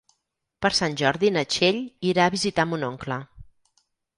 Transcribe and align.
Per 0.65 0.71
Sant 0.77 0.95
Jordi 1.01 1.29
na 1.35 1.43
Txell 1.55 1.79
irà 2.13 2.27
a 2.31 2.35
visitar 2.37 2.69
mon 2.73 2.89
oncle. 2.91 3.21